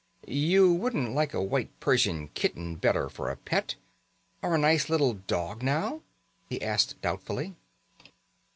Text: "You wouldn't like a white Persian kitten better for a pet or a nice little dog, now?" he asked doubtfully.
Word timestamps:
"You 0.25 0.73
wouldn't 0.73 1.13
like 1.13 1.35
a 1.35 1.43
white 1.43 1.79
Persian 1.79 2.29
kitten 2.29 2.75
better 2.75 3.07
for 3.07 3.29
a 3.29 3.37
pet 3.37 3.75
or 4.41 4.55
a 4.55 4.57
nice 4.57 4.89
little 4.89 5.13
dog, 5.13 5.61
now?" 5.61 6.01
he 6.49 6.59
asked 6.59 6.99
doubtfully. 7.03 7.53